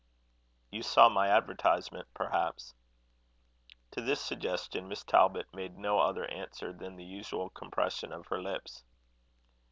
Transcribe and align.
"You 0.71 0.81
saw 0.81 1.09
my 1.09 1.27
advertisement, 1.27 2.07
perhaps?" 2.15 2.73
To 3.91 4.01
this 4.01 4.19
suggestion 4.19 4.87
Miss 4.87 5.03
Talbot 5.03 5.53
made 5.53 5.77
no 5.77 5.99
other 5.99 6.25
answer 6.25 6.73
than 6.73 6.95
the 6.95 7.05
usual 7.05 7.51
compression 7.51 8.11
of 8.11 8.25
her 8.29 8.41
lips. 8.41 8.83